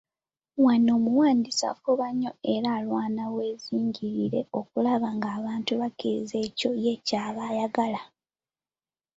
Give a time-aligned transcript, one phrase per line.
[0.65, 8.01] Wano omuwandiisi afuba nnyo era alwana bwezizingirire okulaba ng’abantu bakkiriza ekyo ye ky’aba ayagala.